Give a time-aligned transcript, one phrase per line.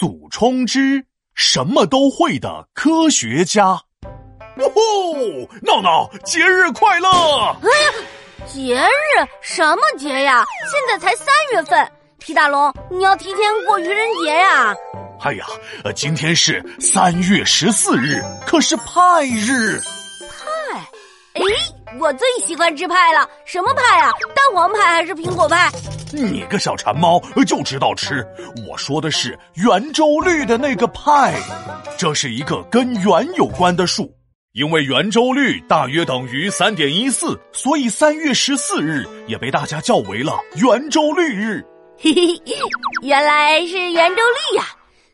[0.00, 1.04] 祖冲之，
[1.34, 3.78] 什么都会的科学家。
[4.56, 7.06] 哦吼，闹闹，节日快乐！
[7.60, 7.92] 哎呀，
[8.46, 10.42] 节日什么节呀？
[10.70, 11.86] 现在才三月份，
[12.18, 14.74] 皮大龙，你要提前过愚人节呀？
[15.20, 15.44] 哎呀，
[15.94, 19.78] 今天是三月十四日，可是派日。
[20.30, 20.80] 派？
[21.34, 21.42] 哎，
[22.00, 23.28] 我最喜欢吃派了。
[23.44, 24.10] 什么派啊？
[24.34, 25.70] 蛋黄派还是苹果派？
[26.12, 28.26] 你个小馋猫就知道吃！
[28.68, 31.34] 我说的是圆周率的那个派，
[31.96, 34.12] 这是一个跟圆有关的数。
[34.52, 41.64] 因为圆周率大约等于三点一四，所以三月十四日也被大家叫为了圆周率日。
[41.96, 42.40] 嘿嘿，
[43.02, 44.64] 原来是圆周率呀！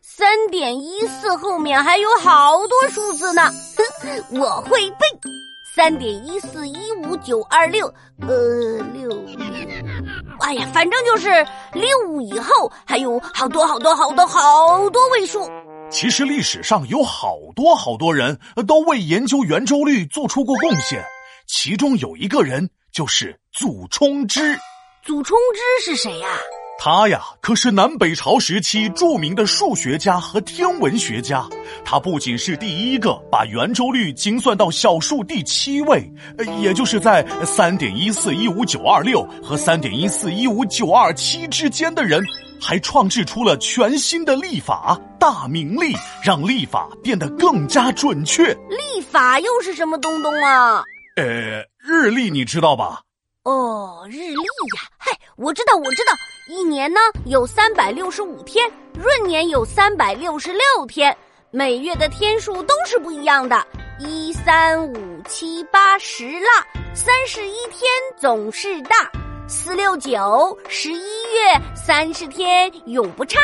[0.00, 3.42] 三点一四后面还有好多数字呢，
[3.76, 4.96] 哼， 我会背。
[5.74, 7.86] 三点一四一五九二六，
[8.26, 9.10] 呃，六，
[10.46, 15.50] 哎呀，反正就是六以后还有好多好多好多好多位数。
[15.90, 21.04] 其实历史上有好多好多人都为研究圆周率做出过贡献，
[21.48, 24.56] 其中有一个人就是祖冲之。
[25.02, 26.28] 祖冲之是谁呀？
[26.78, 31.44] 他呀，可是南北朝时期著名的数学家和天文学家。
[31.84, 36.08] 他不仅是第一个把圆周率精算到小数第七位，
[36.60, 42.22] 也就是在三点一四一五九二六和三点一四一五九二七之间的人，
[42.60, 48.54] 还创制出了全新的历法——大明历，让历法变得更加准确。
[48.68, 50.82] 历法又是什么东东啊？
[51.16, 53.00] 呃，日历你知道吧？
[53.46, 56.12] 哦，日历呀，嗨，我知道，我知道，
[56.48, 61.16] 一年呢有三百六十五天，闰年有三百六十六天，
[61.52, 63.64] 每月的天数都是不一样的，
[64.00, 69.08] 一三五七八十啦，三十一天总是大，
[69.46, 73.38] 四六九十一月三十天永不差，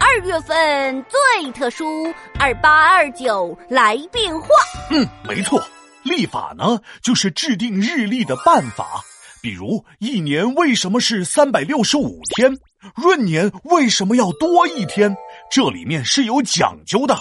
[0.00, 4.48] 二月份最特殊，二八二九来变化。
[4.90, 5.62] 嗯，没错，
[6.02, 9.04] 历法呢就是制定日历的办法。
[9.46, 12.52] 比如，一年为什么是三百六十五天？
[12.96, 15.16] 闰年为什么要多一天？
[15.48, 17.16] 这里面是有讲究的。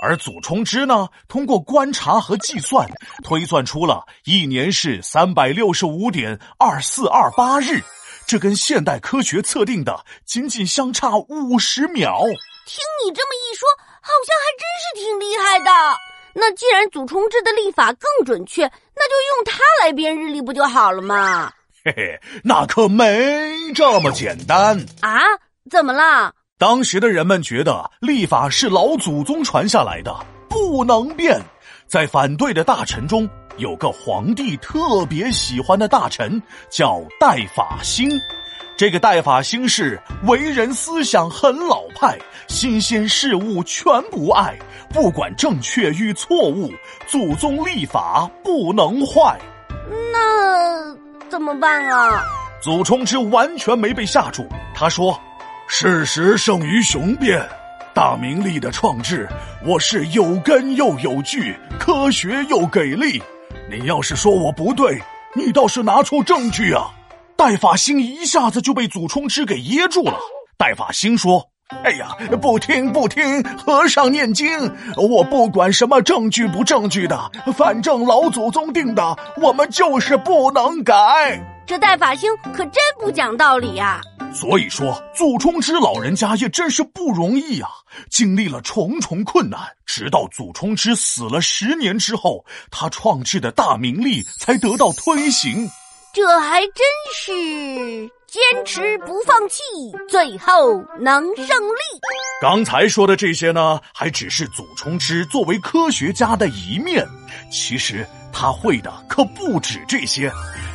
[0.00, 2.88] 而祖冲之呢，通过观察和计算，
[3.24, 7.82] 推算出了一年是三百六十五点二四二八日，
[8.24, 12.20] 这跟现代科学测定的仅仅相差五十秒。
[12.66, 13.66] 听你这么一说，
[14.00, 15.98] 好像还真是挺厉害的。
[16.36, 21.52] 那既然祖冲之的历法更准确，那就用它来编日历不就好了吗？
[21.86, 23.04] 嘿嘿，那可没
[23.74, 25.20] 这么简单啊！
[25.70, 26.32] 怎么了？
[26.56, 30.16] 当时的人们觉得历法是老祖宗传下来的，
[30.48, 31.38] 不能变。
[31.86, 33.28] 在反对的大臣中，
[33.58, 38.10] 有个皇帝特别喜欢的大臣，叫戴法兴。
[38.78, 42.18] 这个戴法兴是为人思想很老派，
[42.48, 44.56] 新鲜事物全不爱，
[44.88, 46.72] 不管正确与错误，
[47.06, 49.38] 祖宗立法不能坏。
[50.10, 51.03] 那。
[51.30, 52.22] 怎么办啊？
[52.62, 54.48] 祖冲之完全没被吓住。
[54.74, 55.20] 他说
[55.68, 57.46] ：“事实胜于雄辩，
[57.94, 59.28] 大明历的创制，
[59.66, 63.22] 我是有根又有据，科学又给力。
[63.70, 65.00] 你要是说我不对，
[65.34, 66.90] 你倒是拿出证据啊！”
[67.36, 70.18] 戴法兴一下子就被祖冲之给噎住了。
[70.56, 71.50] 戴法兴说。
[71.82, 72.08] 哎呀，
[72.40, 74.48] 不听不听，和尚念经。
[74.96, 80.94] 我不管什么证据不证据的，反正老祖宗定的，我们就是不能改。
[81.66, 84.00] 这戴法兴可真不讲道理呀！
[84.32, 87.70] 所以说，祖冲之老人家也真是不容易啊，
[88.10, 95.70] 经历了重重困难，直到祖冲之死了十年之后，他创制的大明历才得到推行。
[96.12, 96.84] 这还真
[97.14, 98.10] 是。
[98.34, 99.62] 坚持不放弃，
[100.08, 101.78] 最后能胜利。
[102.42, 107.06] 刚才说的这些呢，还只是祖冲之作为科学家的一面。
[107.48, 110.32] 其实他会的可不止这些，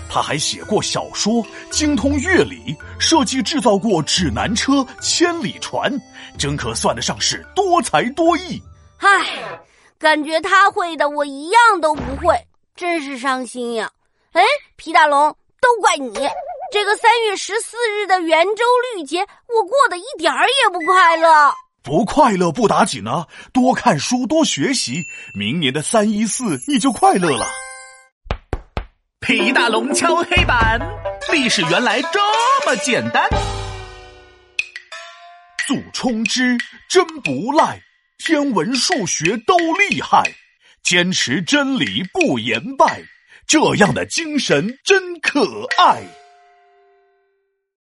[0.10, 5.92] 他还写过小说，精通乐理，设计制造过指南车、千里船，
[6.38, 8.64] 真可算得上是多才多艺。
[9.00, 9.60] 唉，
[9.98, 12.34] 感觉他会的，我一样都不会，
[12.74, 13.92] 真是伤心呀。
[14.32, 14.42] 哎，
[14.78, 16.14] 皮大龙，都怪你。
[16.72, 18.64] 这个三月十四日的圆周
[18.94, 21.52] 率节，我过得一点儿也不快乐。
[21.82, 27.48] 不快乐不打紧呢，多看书，多学习，明年的三一四你就快乐了。
[29.20, 30.80] 皮大龙敲黑板，
[31.32, 32.20] 历史原来这
[32.68, 33.28] 么简单。
[35.68, 36.56] 祖冲之
[36.88, 37.82] 真不赖，
[38.24, 40.24] 天文数学都厉害，
[40.84, 43.02] 坚持真理不言败，
[43.48, 46.04] 这样的精神真可爱。